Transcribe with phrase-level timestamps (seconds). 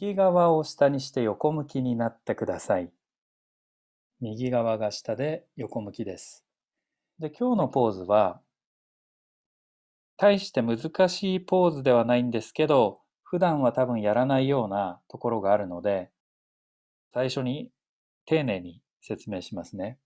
[0.00, 2.92] 右側を下にして横向きになってください。
[4.20, 6.44] 右側が下で横向きです。
[7.18, 8.40] で、今日のポーズは、
[10.16, 16.10] 大して難しいポーズではないんですけど、普段は多分やらないようなところがあるので、
[17.12, 17.72] 最初に
[18.24, 19.98] 丁寧に説明しますね。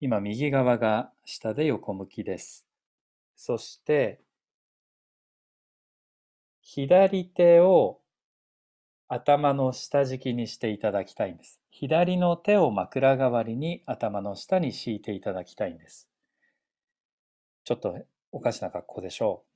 [0.00, 2.66] 今、右側が下で横向きです。
[3.36, 4.22] そして、
[6.62, 8.00] 左手を
[9.14, 11.60] 頭の下敷きにしていただきたいんです。
[11.70, 16.08] 左の手を枕代わりに頭の下に敷いていただきたいんです。
[17.62, 17.96] ちょっと
[18.32, 19.48] おかしな格好でしょう。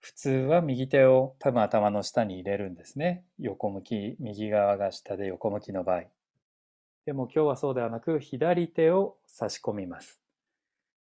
[0.00, 3.22] 普通は右手を多分頭の下に入れるんですね。
[3.38, 6.04] 横向き、右側が下で横向きの場合。
[7.04, 10.22] でも今日はそうではなく、左手を差し込みます。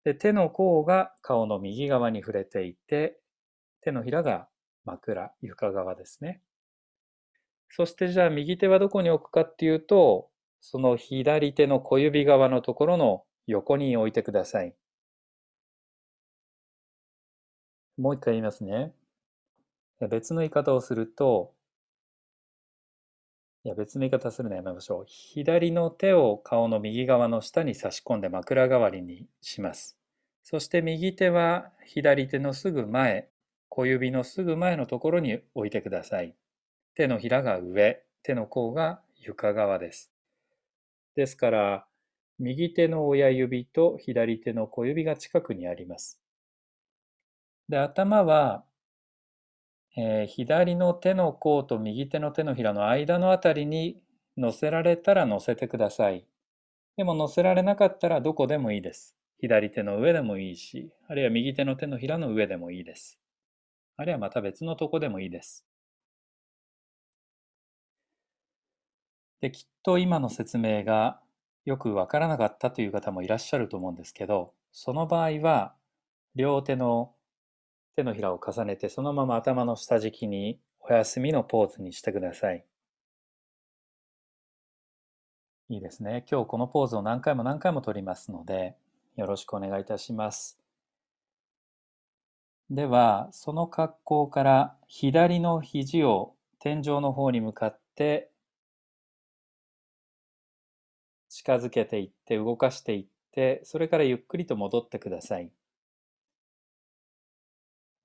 [0.04, 3.18] で手の甲が顔の右側に触れていて、
[3.82, 4.48] 手のひらが
[4.86, 6.42] 枕、床側ですね。
[7.70, 10.30] そしてじゃあ右手はどこに置くかっていうと、
[10.62, 14.74] その左手の小指側のところの横に置いてください。
[17.98, 18.94] もう一回言いますね。
[20.10, 21.54] 別の言い方をすると、
[23.64, 25.06] いや別の言い方するのやめましょう。
[25.08, 29.98] 左の手を顔の右側の下に差し込んで枕代わりにします。
[30.44, 33.30] そして右手は左手のすぐ前、
[33.70, 36.36] 小指のすぐ前のところに置いてください。
[36.98, 40.12] 手のひらが上、手の甲が床側です。
[41.16, 41.88] ですから、
[42.40, 46.20] 右手の親指と左手の小指が近くにあります。
[47.70, 48.66] で、頭は
[50.00, 54.00] えー、左の手の甲と右手の手のひらの間のあたりに
[54.38, 56.24] 乗せられたら乗せてください。
[56.98, 59.16] でも乗せられなかったらどこでもいいです。
[59.40, 63.20] 左手の上でもいいし、あるいは右手の手のひらの上でもいいです。
[63.98, 65.67] あるいはまた別のとこでもいいです。
[69.42, 71.20] で、きっと今の説明が
[71.66, 75.76] よくわからなかったという方もいらっしゃると思うんですけど、その場合は、
[76.36, 77.14] 両手の
[77.98, 82.64] 手のひらを重ねてそのまま頭の下敷きにお休みのポーズにしてください。
[85.70, 86.24] いいですね。
[86.32, 88.78] 今日このポーズを何回も何回も取りますので、
[89.16, 90.60] よろしくお願いいたします。
[92.70, 98.30] では、その格好から左の肘を天井の方に向かって
[101.38, 105.52] 近づけていって動かしていって、それからゆっくりと戻ってください。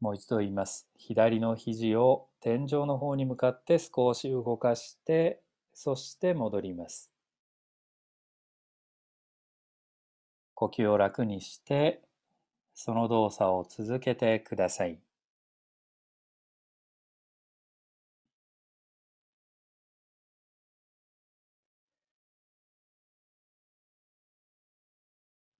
[0.02, 0.86] もう一度言います。
[0.98, 5.40] 左の肘を天井の方に向かって少し動かして、
[5.72, 7.10] そして戻ります。
[10.52, 12.02] 呼吸を楽にして、
[12.74, 15.00] その動作を続けてください。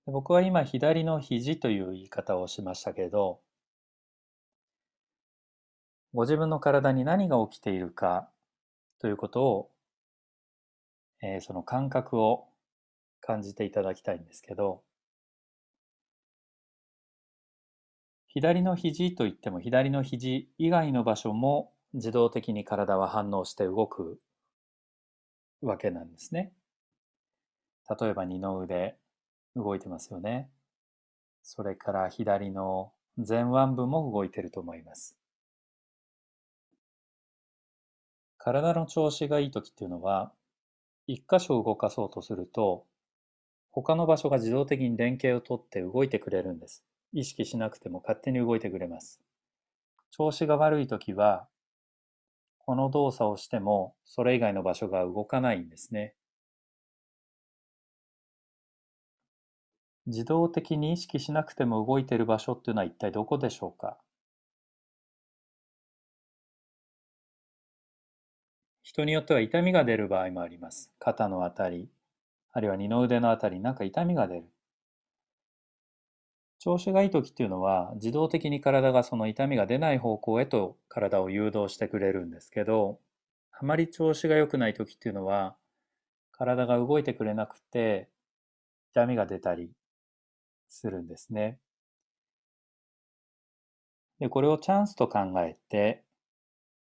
[0.07, 3.41] 僕は今左の肘という言い方をしましたけど、
[6.13, 8.29] ご自分の体に何が起きているか
[9.01, 9.71] ということを、
[11.23, 12.49] えー、その感覚を
[13.21, 14.83] 感じていただきたいんですけど、
[18.27, 24.19] 左の肘といっても左の肘以外の場所も自動的に体は反応して動く
[25.61, 26.53] わけなんですね。
[28.01, 28.97] 例えば二の腕
[29.57, 30.51] 動いてますよね。
[31.43, 35.17] それから左の前腕部も動いてると思います。
[38.39, 40.33] 体の調子がいい時っていうのは、
[41.07, 42.85] 一箇所動かそうとすると、
[43.71, 46.85] 他の場所が自動的に連携をとって動いてくれるんです。
[47.13, 49.21] 意識しなくても勝手に動いてくれます。
[50.11, 51.47] 調子が悪い時は、
[52.59, 56.15] この動作をしてもそれ以外の場所が動かないんですね。
[60.07, 63.99] 自動的に意識しなくても動いている場所っていうのは一体どこでしょうか？
[68.83, 70.91] 人によっては痛みが出る場合もあります。
[70.99, 71.89] 肩のあたり、
[72.53, 74.45] あるいは二の腕のあたりなんか痛みが出る。
[76.59, 83.01] 調子がいい時っていうのは自動的に体がその痛みが出ない方向へと体を誘導してくれるんですけど、
[83.53, 85.57] あまり調子が良くない時っていうのは
[86.33, 88.09] 体が動いてくれなくて
[88.93, 89.71] 痛みが出たり
[90.73, 91.59] するんですね。
[94.19, 96.03] で、これをチャンスと考えて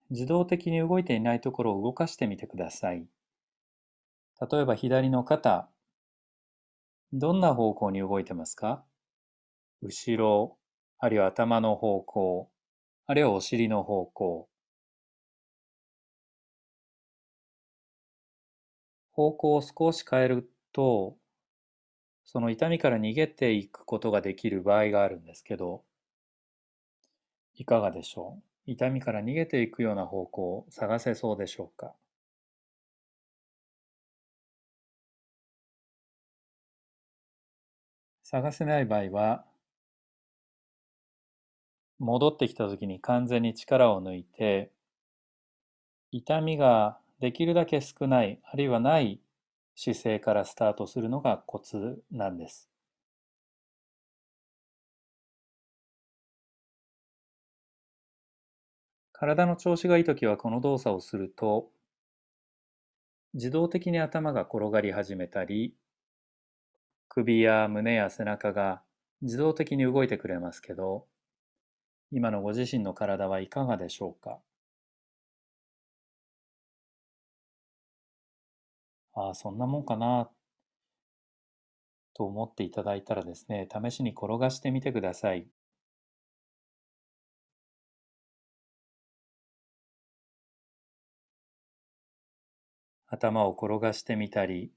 [0.09, 3.05] 自動的に動いていないところを動かしてみてください。
[4.51, 5.67] 例えば左の肩、
[7.11, 8.83] どんな方向に動いてますか？
[9.81, 10.57] 後ろ、
[10.99, 12.49] あるいは頭の方向、
[13.05, 14.49] あるいはお尻の方向。
[19.11, 21.17] 方向を少し変えると、
[22.27, 25.83] その痛みから逃げていくことができる場合があるんですけど、
[27.55, 28.37] いかがでしょ
[28.67, 28.71] う？
[28.71, 31.93] 痛みから逃げていくような方向を探せそうでしょうか？
[38.23, 39.45] 探せない場合は、
[41.97, 44.69] 戻ってきた時に完全に力を抜いて、
[46.11, 49.21] 痛みができるだけ少ない、あるいはない
[49.79, 52.67] 姿勢からスタートするのがコツなんです。
[59.13, 61.69] 体の調子がいいときはこの動作をすると、
[63.35, 65.75] 自動的に頭が転がり始めたり、
[67.07, 68.81] 首や胸や背中が
[69.21, 71.05] 自動的に動いてくれますけど、
[72.11, 74.39] 今のご自身の体はいかがでしょうか？
[79.17, 80.31] ああ、そんなもんかな。
[82.13, 85.47] と思っていただいたらですね、試しに転がしてみてください。
[93.07, 94.71] 頭を転がしてみたり、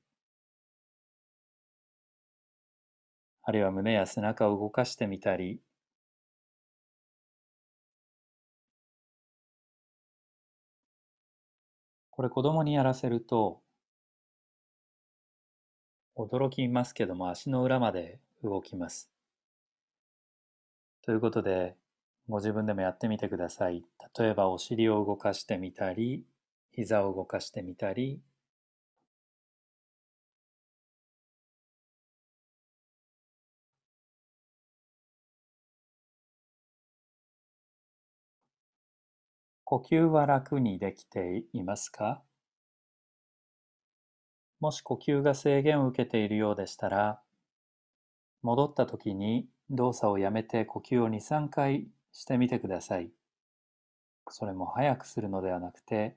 [3.42, 5.60] あるいは胸や背中を動かしてみたり、
[12.10, 13.62] これ子供にやらせると
[16.24, 19.10] 驚きますけども足の裏まで動きます。
[21.02, 21.76] ということで、
[22.26, 23.84] ご自分でもやってみてください。
[24.18, 26.24] 例えばお尻を動かしてみたり、
[26.72, 28.22] 膝を動かしてみたり、
[39.64, 42.22] 呼吸は楽にできていますか？
[44.60, 47.20] もし呼吸が制限を受けているようでしたら、
[48.42, 53.10] 戻った時に動作をやめて呼吸を2、3回してみてください。
[54.28, 56.16] それも早くするのではなくて、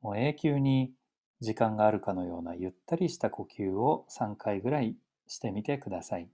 [0.00, 0.92] もう永久に
[1.40, 4.96] 時間があるかのようなゆったりした呼吸を3回ぐらい
[5.26, 6.28] してみてください。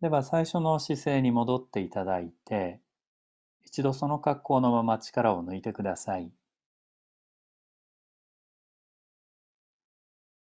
[0.00, 2.80] では最初の姿勢に戻っていただいて、
[3.64, 6.32] 一度その格好のまま力を抜いてください。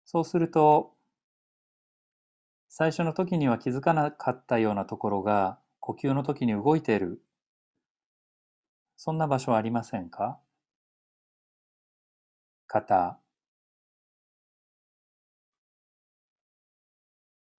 [0.05, 0.97] そうすると、
[2.71, 7.21] 最初の時には気づかなかったようなところが呼吸の時に動いている。
[8.99, 10.39] そんな場所はありませんか？
[12.67, 13.21] 肩、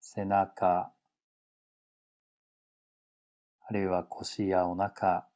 [0.01, 0.91] 背中、
[3.69, 5.27] あるいは腰やお腹、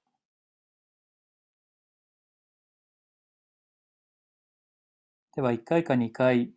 [5.35, 6.51] では1回か2回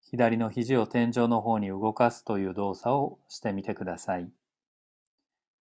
[0.00, 4.30] 左の肘を天井の方に動かすという動作をしてみてください。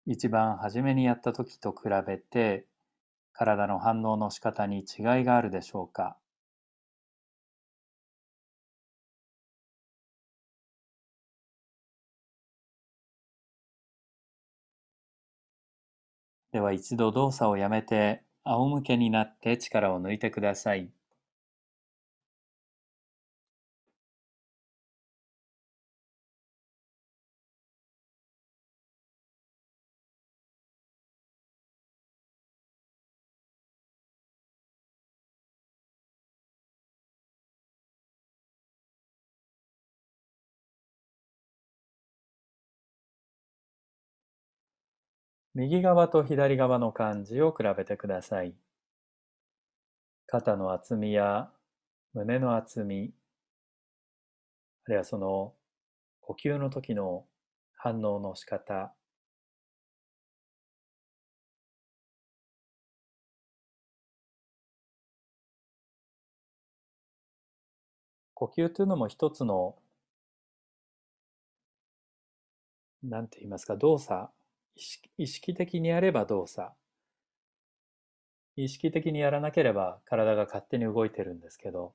[0.06, 2.68] 一番初めにやった時と比べて
[3.32, 4.86] 体の反応の仕方に違い
[5.24, 6.19] があるでしょうか
[16.52, 20.92] では一度動作をやめて仰向けになって力を抜いてください。
[45.54, 48.56] 右側と左側の感じを比べてください。
[50.28, 51.52] 肩の厚みや
[52.14, 53.14] 胸の厚み、
[54.86, 55.54] あるいはその
[56.22, 57.26] 呼吸の時の
[57.74, 58.94] 反応の仕方、
[68.34, 69.76] 呼吸というのも一つの、
[73.04, 74.30] なんて言いますか、動作
[75.18, 76.72] 意識的にやれば動作
[78.56, 81.94] 意識的にやらなければ体が勝手に動いてるんですけど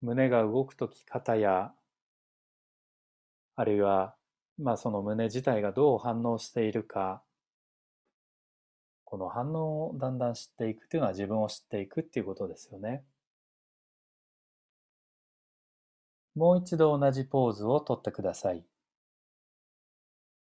[0.00, 1.72] 胸が動く時肩や
[3.56, 4.14] あるいは
[4.58, 7.22] まあその胸自体がどう反応しているか
[9.04, 13.02] この反応をだんだん知っていくっていうのは自分を知っていくっていうことですよね。
[16.36, 18.64] もう一度同じポーズをとってください。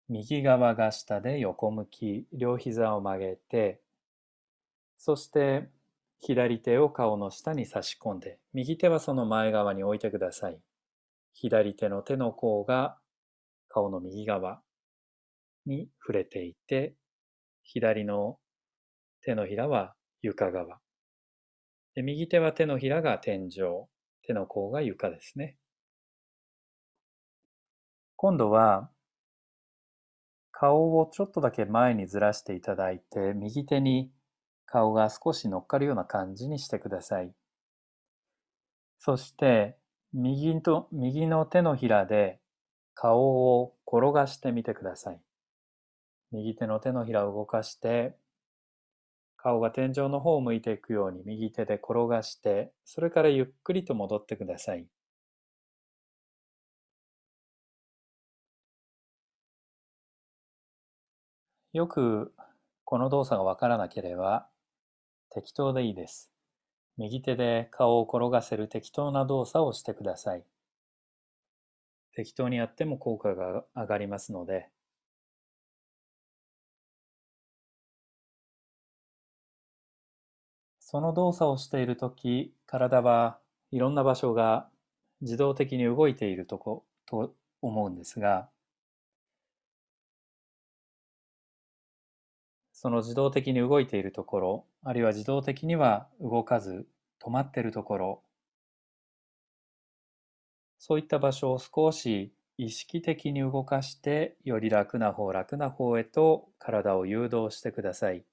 [0.09, 3.81] 右側が下で横向き、両膝を曲げて、
[4.97, 5.69] そして
[6.19, 10.59] 左手を顔の下に差し込んで、右手はその前側に置いてください。
[11.33, 12.97] 左手の手の甲が
[13.69, 14.61] 顔の右側
[15.65, 16.95] に触れていて、
[17.63, 18.37] 左の
[19.21, 20.79] 手のひらは床側。
[21.95, 23.87] で右手は手のひらが天井、
[24.25, 25.57] 手の甲が床ですね。
[28.15, 28.89] 今度は
[30.63, 34.09] 顔をちょっとだけ前にずらしていただいて、右手に
[34.65, 37.33] 顔が少し乗っかるような感じにしてください。
[38.97, 39.75] そして
[40.13, 42.39] 右と右の手のひらで
[42.93, 45.19] 顔を転がしてみてください。
[46.31, 48.15] 右手の手のひらを動かして、
[49.35, 54.87] 顔が天井の方を向いていくように右手で転がして、それからゆっくりと戻ってください。
[61.73, 62.35] よく
[62.85, 64.47] この動作がわからなければ
[65.31, 66.31] 適当でいいです。
[66.97, 70.43] 右手で顔を転がせる適当な動作をしてください。
[72.15, 74.69] 適当にやっても効果が上がりますので、
[80.79, 83.39] その動作をしているとき、体は
[83.71, 84.69] いろんな場所が
[85.21, 88.52] 自動的に動いているとこと思うんですが、
[92.83, 96.85] その自動的に動いているところ、あるいは自動的には動かず
[97.19, 98.23] 止まっているところ、
[100.77, 108.23] そういった場所を少し意識的に動かして、より楽な方、楽な方へと体を誘導してください。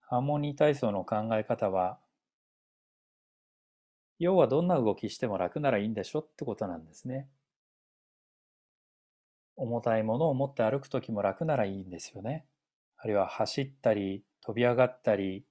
[0.00, 2.00] ハーモニー体操の考え方は、
[4.20, 7.28] 要はどんな動きしても楽ならいいんでしょってことなんですね。
[9.58, 12.46] 重たいものを持って歩く時も楽ならいいんですよね。
[12.96, 15.44] あるいは走ったり、飛び上がったり、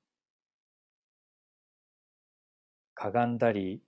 [2.96, 3.82] かがんだり、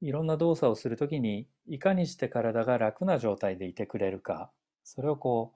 [0.00, 4.52] いろんな動作をするときに、いかにして体が楽な状態でいてくれるか、
[4.84, 5.54] それをこ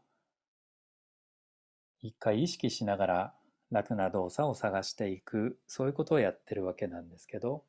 [2.02, 3.34] う、一回意識しながら
[3.70, 7.64] 楽な動作を探していく、そういうことをやってるわけなんですけど、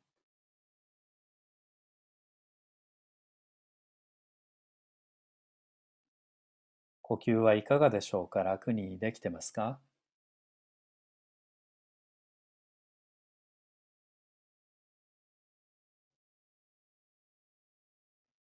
[7.06, 8.42] 呼吸はいかがでしょうか？
[8.42, 9.78] 楽にできてますか？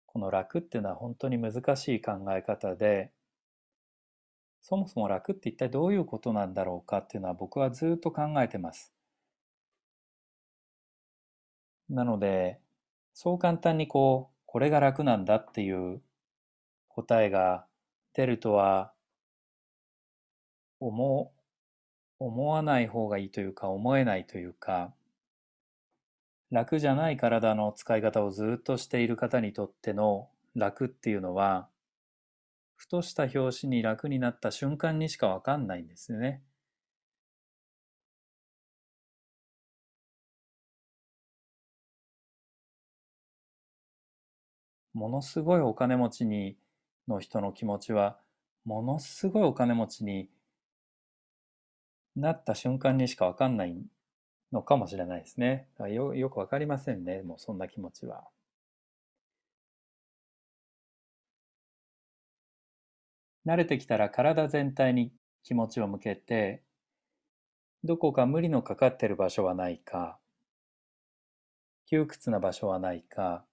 [0.07, 3.11] この楽っていうのは本当に難しい考え方で、
[4.63, 8.93] そもそも楽って一体どういうことなんだろうかっていうのは僕はずっと考えてます。
[11.89, 12.61] なので、
[13.15, 16.01] そう簡単にこう、これが楽なんだっていう
[16.89, 17.67] 答えが
[18.15, 18.93] 出るとは
[20.81, 21.33] 思
[22.19, 24.93] 思わない方がいいというか思えないというか
[26.51, 31.69] 楽じゃない体の使い方をずっとしている方にとっての楽っていうのは
[32.77, 36.43] ふとした拍子に楽になった瞬間にしかわかんないんですよね。
[44.95, 46.57] ものすごいお金持ちに
[47.09, 48.19] の人の気持ちは
[48.65, 50.31] ものすごいお金持ちに
[52.17, 53.77] なった瞬間にしかわかんない
[54.53, 55.69] のかもしれないですね。
[55.91, 58.25] よよくわかりませんね、もうそんな気持ちは。
[63.47, 65.13] 慣れてきたら体全体に
[65.45, 66.65] 気持ちを向けて、
[67.85, 70.19] どこか無理のかかってる場所はないか、
[71.87, 73.45] 窮屈な場所はないか、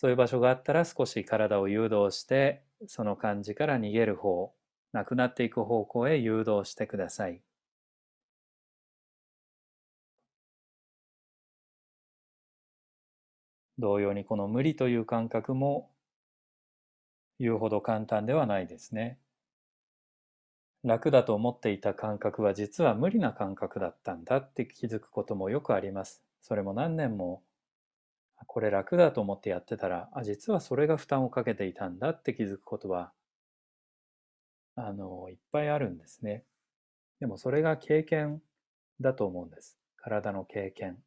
[0.00, 4.54] そういう場所があったら少し体を誘導して、その感じから逃げる方、
[4.92, 7.42] なくなっていく方向へ誘導してください。
[13.76, 15.90] 同様にこの無理という感覚も
[17.40, 19.18] 言うほど簡単ではないですね。
[20.84, 26.22] 楽だと思っていた感覚は実は無理な感覚だったんだって気づくこともよくあります。
[26.40, 27.42] それも何年も
[28.46, 33.12] これ楽だと思ってやってたら、あ、実はそれが負担をかけていたんだって気づくことは、
[34.76, 36.46] あの、いっぱいあるんですね。
[37.20, 38.42] でもそれが経験
[39.00, 39.78] だと思うんです。
[39.96, 41.02] 体の経験。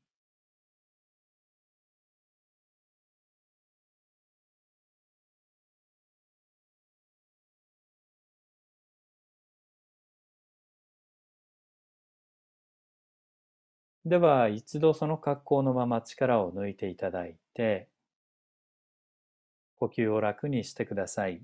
[14.05, 17.87] では一度その格好のまま力を抜いていただいて
[19.75, 21.43] 呼吸を楽にしてください。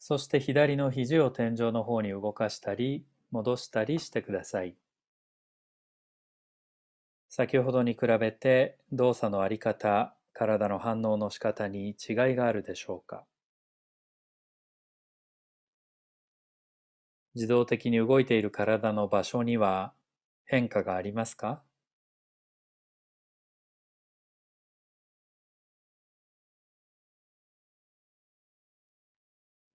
[0.00, 4.76] そして左の肘を天井の方に動かしたり戻したりしてください。
[7.30, 11.96] 先ほどに比べて動作のあり方、体の反応の仕方に違い
[12.34, 13.24] があるでしょうか
[17.38, 19.94] 自動的に動いている体の場所には
[20.44, 21.62] 変化がありますか？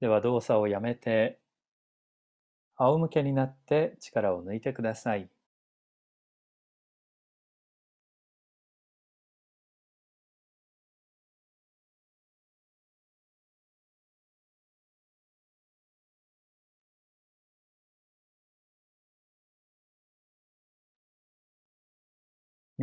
[0.01, 1.39] では動作をやめて
[2.77, 5.29] 仰向けになって力を抜いてください。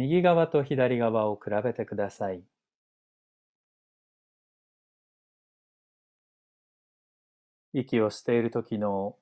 [0.00, 2.42] 右側と左側を比べてください。
[7.74, 9.16] 息をしている時の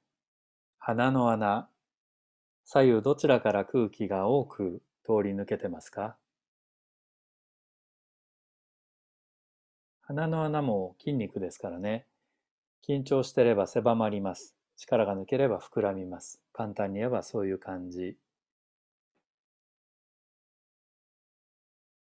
[0.78, 1.68] 鼻の穴、
[2.64, 6.16] 左右どちらから空気が多く通り抜けてますか？
[10.02, 12.06] 鼻の穴も筋肉ですからね。
[12.88, 14.54] 緊張してれば狭まります。
[14.76, 16.40] 力が抜ければ膨らみます。
[16.52, 18.16] 簡単に言えばそういう感じ。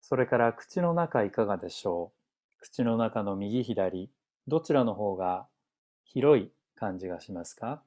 [0.09, 2.61] それから口の中いかがでしょう？
[2.61, 4.09] 口の中の右左、
[4.47, 5.47] どちらの方が
[6.05, 7.83] 広い感じがしますか？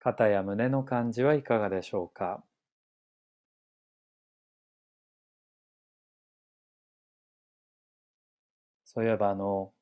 [0.00, 2.42] 肩や胸の感じはいかがでしょうか？
[8.94, 9.72] そういえばあの、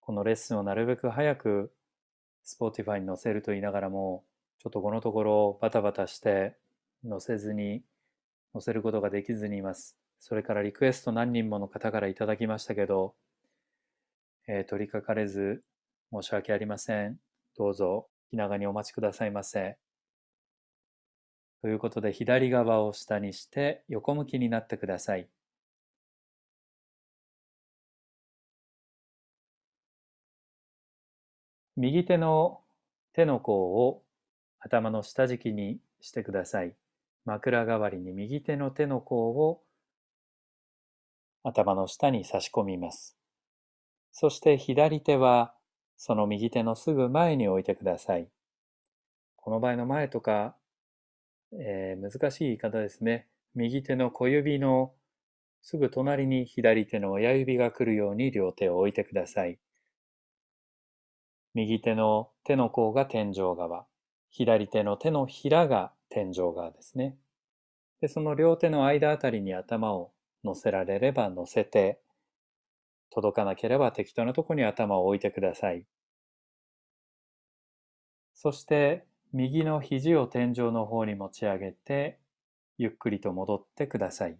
[0.00, 1.72] このレッスンをなるべく早く
[2.46, 4.24] Spotify に載せると言いながらも、
[4.58, 6.56] ちょっとこのところバタバタして
[7.08, 7.82] 載せずに、
[8.52, 9.98] 載せることができずにいます。
[10.20, 13.14] それからリクエスト何人もの方からいただきましたけど、
[14.48, 15.62] えー、取りかかれず
[16.12, 17.18] 申し訳ありません。
[17.56, 19.76] どうぞ気長にお待ちくださいませ。
[21.62, 25.28] ということで左側を下にして横向きになってください。
[31.76, 32.62] 右手の
[33.12, 34.02] 手の甲を
[34.60, 36.74] 頭の下敷きにしてください。
[37.26, 39.62] 枕代わりに右手の手の甲を
[41.42, 43.18] 頭の下に差し込みます。
[44.10, 45.54] そして左手は
[45.98, 48.28] その右手のすぐ前に置いてください。
[49.36, 50.56] この場合の前とか、
[51.52, 53.28] えー、難しい言い方ですね。
[53.54, 54.92] 右手の小指の
[55.60, 59.58] すぐ隣に左手の親指が来るように両手を置いてください。
[61.56, 63.86] 右手の手の甲が天井側、
[64.28, 67.16] 左手の手のひらが天井側ですね。
[68.02, 70.12] で、その両手の間あたりに頭を
[70.44, 71.98] 乗せられれば乗せて、
[73.08, 75.86] 届かなければ適当なとこに頭を置いてください。
[78.34, 82.18] そして、右の肘を天井の方に持ち上げて、
[82.76, 84.36] ゆっくりと戻ってください。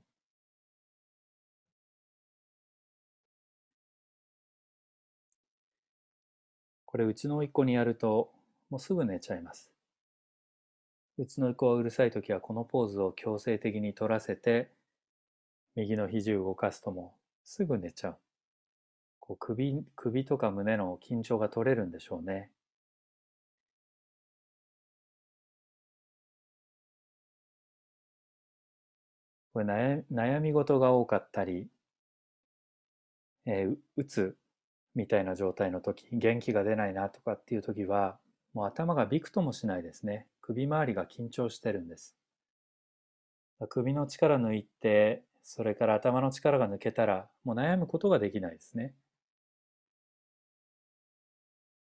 [6.96, 8.32] これうちの甥っ子にやると
[8.70, 9.70] もうすぐ寝ちゃいます。
[11.18, 14.70] うちの甥っ子はうるさい時はこのポーズを強制的に取らせて
[15.74, 18.18] 右の肘を動かすともすぐ寝ちゃう。
[19.20, 22.50] こう首首とか胸の緊張が取れるんでしょうね。
[29.52, 31.68] これ悩悩み事が多かったり、
[33.44, 34.38] えー、うつ
[34.96, 38.18] みたいな状態の時元気が出ないなとかっていう時は
[38.54, 40.26] もう頭がびくともしないですね。
[40.40, 42.16] 首周りが緊張してるんです。
[43.68, 48.94] 首の力抜いてそれから頭の力が抜けたらもう悩むことができないですね。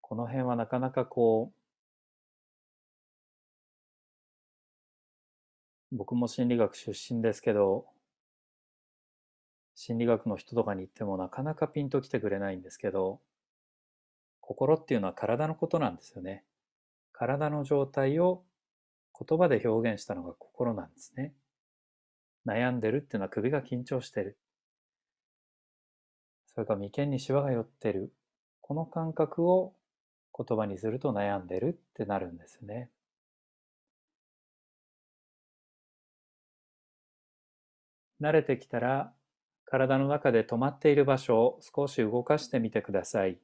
[0.03, 1.51] この辺はなかなかこ
[5.93, 7.87] う僕も心理学出身ですけど
[9.81, 13.21] 心理学の人とかに言ってもなかなかピンときてくれないんですけど、
[14.41, 16.43] 心っていうのは体のことなんですよね。
[17.13, 18.43] 体の状態を
[19.17, 21.33] 言葉で表現したのが心なんですね。
[22.45, 24.37] 悩んでるっていうのは首が緊張してる。
[26.47, 28.13] それから眉間にシワが寄ってる。
[28.61, 29.75] この感覚を
[30.37, 32.91] 言葉にすると悩んでるってなるんですね。
[38.21, 39.13] 慣れてきたら
[39.71, 43.39] 体の中で止まっている場所を少し動かしてみてください。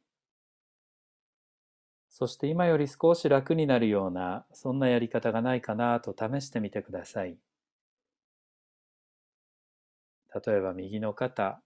[2.08, 7.36] そして今より少し楽になるようなそんなやり方がないかなと試してみてください。
[10.46, 11.62] 例えば右の肩、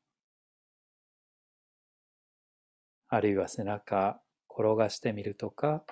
[3.09, 5.85] あるいは背中、転がしてみるとか、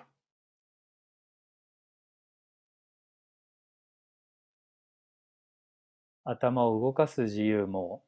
[6.25, 8.05] 頭を動かす自由も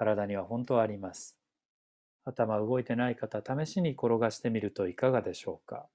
[0.00, 1.36] 体には本当あります。
[2.24, 5.90] 頭動いてない方、試しに転がしてみるといかがでしょうか？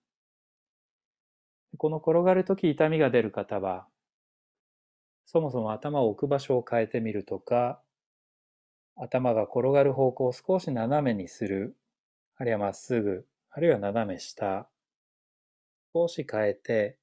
[1.77, 3.87] この転がるとき痛みが出る方は、
[5.25, 7.81] そもそも頭を置く場所を変えてみるとか、
[8.95, 11.75] 頭が転がる方向を少し斜めにする、
[12.37, 14.69] あるいはまっすぐ、あるいは斜め下、
[15.95, 16.99] 少し変えて、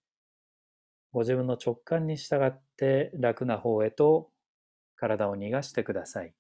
[1.11, 4.31] ご自分の直感に従って楽な方へと
[4.95, 6.33] 体を逃がしてください。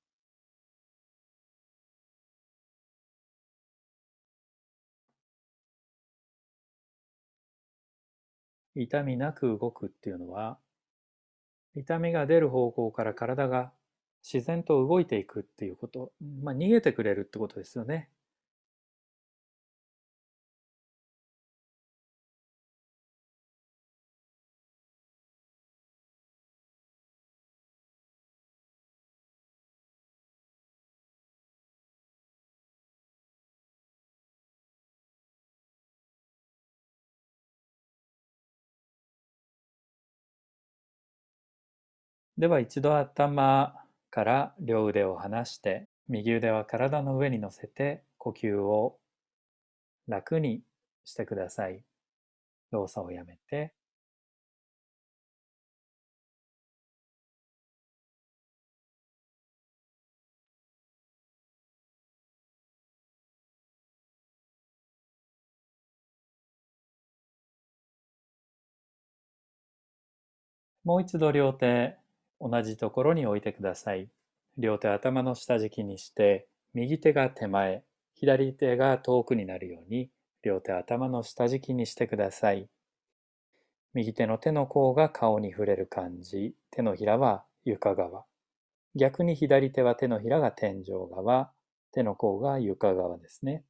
[8.74, 10.58] 痛みなく動くっていうのは、
[11.74, 13.72] 痛みが出る方向から体が
[14.22, 18.08] 自然と動いていくっていうこと、まあ、逃げてくれるってことですよね。
[42.42, 43.72] では一度頭
[44.10, 48.98] から両腕を離して右腕は体の上に乗せて呼吸を
[50.08, 50.64] 楽に
[51.04, 51.84] してください。
[52.72, 53.72] 動作をやめて
[70.84, 72.01] もう一度両手
[72.42, 74.08] 同じところに置いてください。
[74.58, 80.10] 両手頭の下敷きにして、右手が手前、左手が遠くになるように、
[80.42, 82.68] 両手頭の下敷きにしてください。
[83.94, 88.24] 右手の手の甲が顔に触れる感じ、手のひらは床側。
[88.96, 91.52] 逆に左手は手のひらが天井側、
[91.92, 93.62] 手の甲が床側ですね。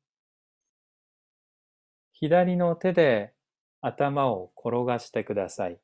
[2.13, 3.33] 左の手で
[3.81, 5.79] 頭を転がしてください。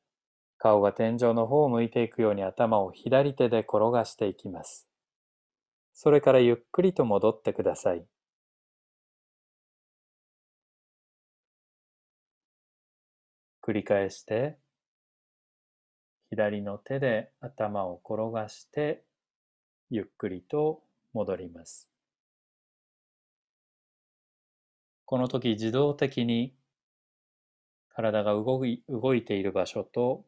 [0.58, 4.88] 顔が天井の方を向いていくように頭を左手で転がしていきます。
[5.94, 8.04] それからゆっくりと戻ってください。
[13.62, 14.58] 繰り返して、
[16.30, 19.04] 左の手で頭を転がして、
[19.90, 21.88] ゆっくりと戻ります。
[25.04, 26.54] この時自動的に
[27.88, 30.24] 体が動い動いている場所と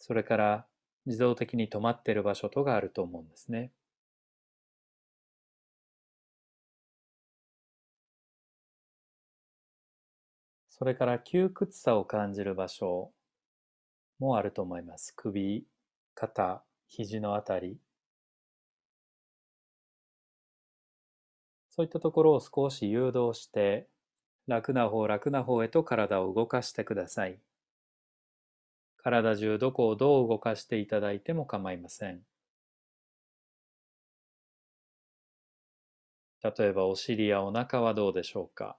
[0.00, 0.66] それから
[1.06, 3.70] 自動的に止まっている場所とがあると思うんですね。
[10.70, 13.12] それから窮屈さを感じる場所
[14.20, 15.12] もあると思います。
[15.16, 15.66] 首、
[16.14, 17.76] 肩、肘のあたり。
[21.70, 23.88] そういったところを少し誘導して、
[24.46, 27.40] 楽な方、楽な方へと体を動かしてください。
[29.02, 32.22] 体中どこをどう動かしていただいても構いません。
[36.42, 38.76] 例えばお尻やお腹はどうでしょうか？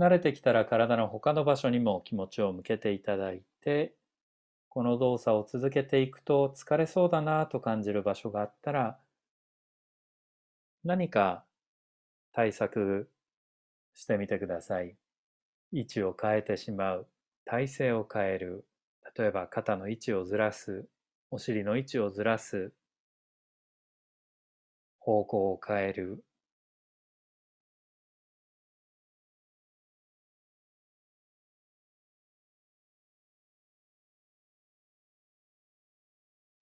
[0.00, 3.94] 慣れてきたら体の他の場所にも気持ちを向けていただいて
[4.68, 8.98] この動作を続けていくと疲れそうだなと感じる場所があったら
[10.82, 11.44] 何か
[12.32, 13.10] 対策
[13.94, 14.96] してみてください。
[15.72, 17.06] 位置を変えてしまう、
[17.44, 18.64] 体勢を変える、
[19.16, 20.86] 例えば肩の位置をずらす、
[21.30, 22.72] お尻の位置をずらす、
[24.98, 26.24] 方向を変える、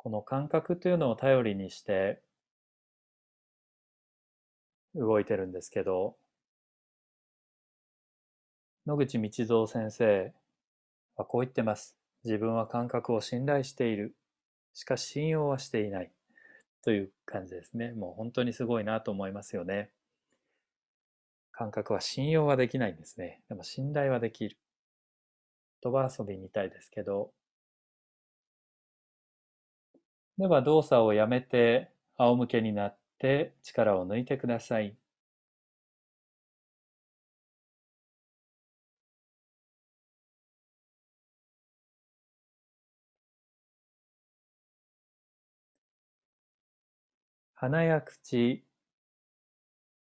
[0.09, 2.23] この感覚というのを頼りにして
[4.95, 6.17] 動いてるんですけど、
[8.87, 10.33] 野口道三先生
[11.15, 11.95] はこう言ってます。
[12.25, 14.17] 自分は感覚を信頼している。
[14.73, 16.11] しかし信用はしていない。
[16.83, 17.93] という感じですね。
[17.93, 19.91] もう本当にすごいなと思いますよね。
[21.53, 23.43] 感覚は信用はできないんですね。
[23.51, 24.57] でも信頼はできる。
[25.83, 27.31] 言葉遊びみたいですけど。
[30.39, 34.97] では動作をやめて仰向けになって力を抜いてください。
[47.57, 48.65] 鼻や口、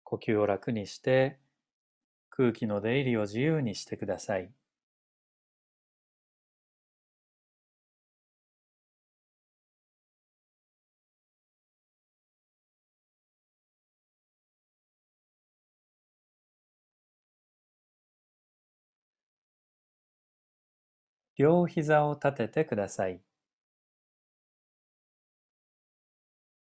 [0.06, 1.42] 呼吸を楽にして
[2.30, 4.54] 空気の出入りを自由にしてください。
[21.38, 23.20] 両膝を立ててください。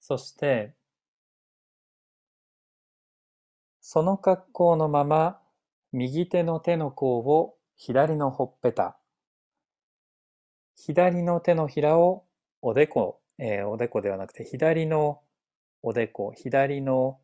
[0.00, 0.74] そして、
[3.80, 5.40] その格好のまま、
[5.92, 8.98] 右手の手の甲を左のほっぺた、
[10.76, 12.24] 左の手のひらを
[12.62, 15.20] おでこ、えー、おでこではなくて、左の
[15.82, 17.18] おでこ、左の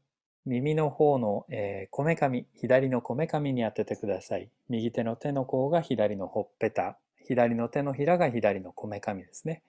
[0.44, 1.46] 耳の方の
[1.90, 4.50] こめかみ、左のこめかみに当ててください。
[4.68, 6.98] 右手の手の甲が左のほっぺた、
[7.32, 9.62] 左の手のひらが左のこめかみですね。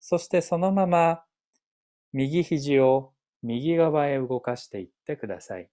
[0.00, 1.22] そしてそのまま
[2.12, 5.68] 右肘を右側へ動かしていってください。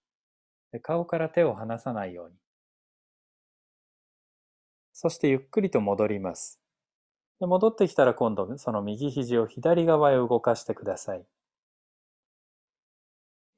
[0.82, 2.34] 顔から手を離さないように。
[4.92, 6.60] そしてゆっくりと戻ります。
[7.40, 11.24] で戻ってきたら今度その右肘を左側へ動かしてください。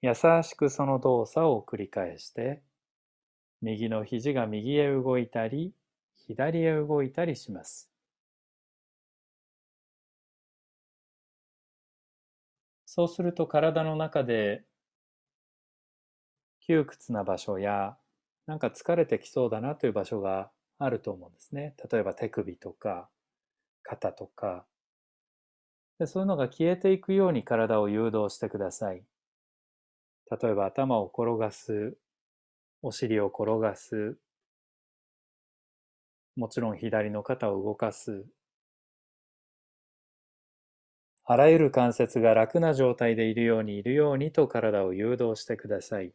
[0.02, 2.62] 優しくその動作を繰り返して、
[3.62, 5.72] 右の肘が右へ動いたり、
[6.26, 7.90] 左へ動いたりします。
[12.86, 14.64] そうすると体の中で
[16.60, 17.96] 窮屈な場所や
[18.44, 21.74] なんか疲れてきそうだなという場所があると思うんですね。
[21.90, 23.08] 例えば手首とか
[23.82, 24.66] 肩とか
[25.98, 29.04] でそういうのが消えていくように体を誘導してください。
[30.40, 31.98] 例えば頭を転がす、
[32.82, 34.18] お尻を転がす、
[36.36, 38.26] もちろん左の肩を動かす。
[41.26, 46.14] あらゆる関節が楽な状態でいるようにいるようにと体を誘導してください。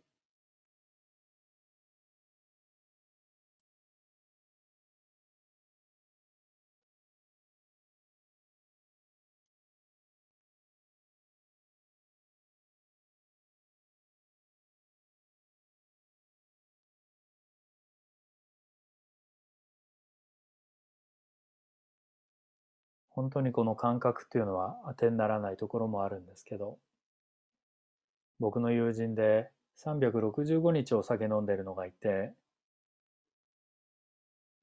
[23.21, 26.79] 本当にこの感覚っていうのは当てにならないところもあるんですけど
[28.39, 29.51] 僕の友人で
[29.85, 32.33] 365日お酒飲んでるのがいて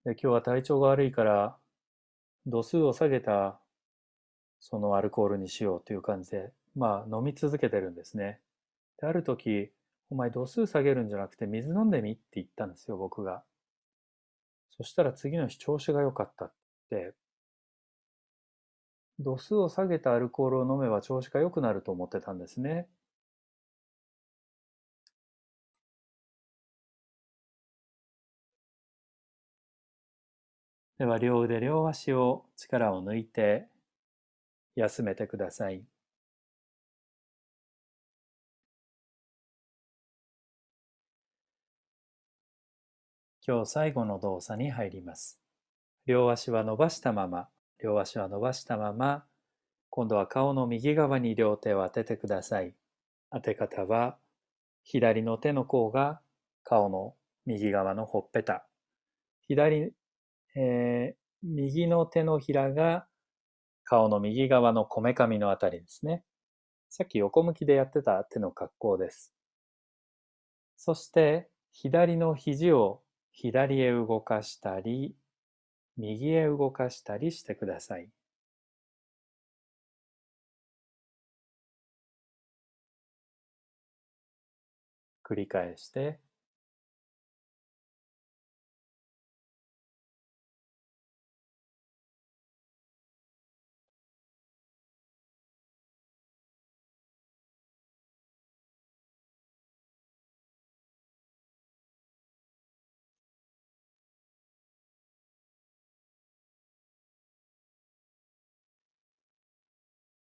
[0.05, 1.57] で今日は体調が悪いから
[2.47, 3.61] 度数を下げた
[4.59, 8.41] そのアルコールにしようという感じでまあ飲み続けてるんですね。
[9.01, 9.71] である時
[10.11, 13.45] お前度数下げるんじゃなくて水飲んでみって言ったんですよ僕が。
[14.77, 16.53] そしたら次の日調子が良かったっ
[16.91, 17.15] て
[19.19, 22.89] 度数を下げたアルコールを飲めば調子が良くなると思ってたんですね。
[30.99, 33.69] では両腕両足を力を抜いて
[34.75, 35.85] 休めてください。
[43.47, 45.41] 今日最後の動作に入ります。
[46.07, 47.49] 両足は伸ばしたまま
[47.83, 49.25] 両足は伸ばしたまま、
[49.91, 52.75] 今度は顔の右側に両手を当ててください。
[53.31, 54.19] 当て方は、
[54.83, 56.21] 左の手の甲が
[56.65, 57.15] 顔の
[57.47, 58.67] 右側のほっぺた。
[59.47, 59.93] 左、
[60.57, 63.07] えー、右の手のひらが
[63.85, 66.25] 顔の右側のこめかみのあたりですね。
[66.91, 69.33] さっき横向きでやってた手の格好です。
[70.77, 75.15] そして、左の肘を左へ動かしたり、
[75.99, 78.09] 右へ動かしたりしてください。
[85.23, 86.19] 繰り返して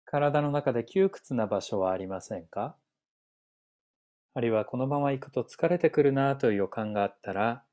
[0.10, 2.78] 体の中で窮屈な場所はありませんか？
[4.34, 7.63] あるいはこのまま行くと疲れてくるなという予感があったら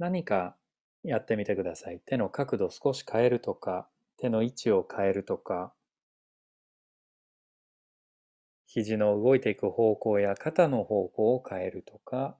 [0.00, 0.56] 何か
[1.04, 2.00] やってみてください。
[2.04, 5.72] 手の角度を少し変えるとか手の位置を変えるとか
[8.66, 12.36] 肘の動いていく方向や肩の方向を変えるとか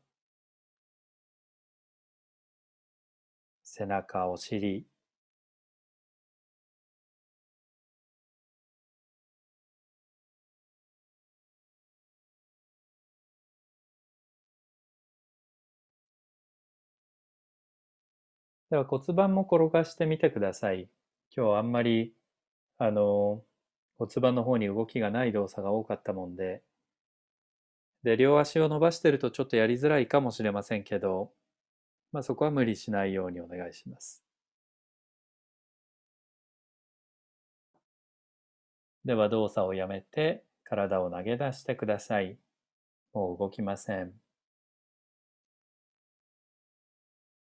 [3.63, 4.87] 背中、お尻、
[18.75, 20.89] では骨盤も転がしてみてください。
[21.31, 22.13] 今日あんまり、
[22.77, 23.45] あの、
[23.99, 26.61] 骨盤の方に動きがない動作が多かったもんで、
[28.03, 31.31] で、両足を伸ばしてるとちょっとやりづらいかもしれませんけど、
[32.11, 34.25] まあ、そこは無理しないようにお願いします。
[39.05, 42.37] では動作をやめて体を投げ出してください。
[43.13, 44.24] もう動きません。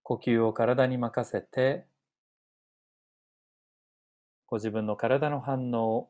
[0.04, 1.86] 呼吸を体に任せて、
[4.48, 6.10] ご自分の体の反応、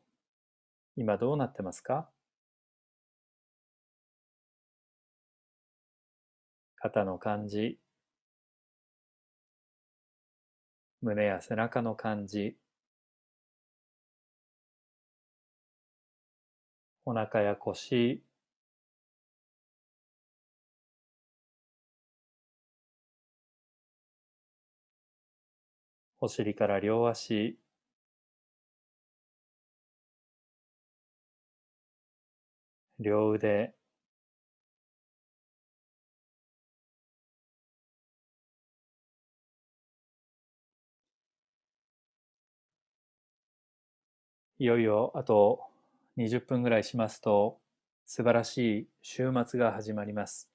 [0.96, 2.10] 今どうなってますか？
[6.76, 7.80] 肩の感じ、
[11.02, 12.58] 胸や背中の感じ、
[17.06, 18.24] お腹や腰、
[26.24, 27.60] お尻から両足、
[32.98, 33.74] 両腕、
[44.60, 45.60] いよいよあと
[46.16, 47.60] 20分ぐらいしますと
[48.06, 50.50] 素晴らしい週末が始まります。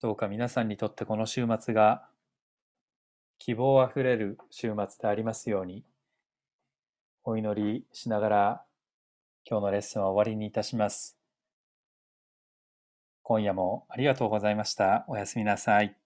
[0.00, 2.08] どうか皆さんにとってこの週末が
[3.38, 5.84] 希望あふれる週末でありますように
[7.24, 8.64] お祈りしながら
[9.44, 11.16] 今日のレッスンは終わりにいたします。
[13.22, 15.04] 今夜もありがとうございました。
[15.08, 16.05] おやすみなさい。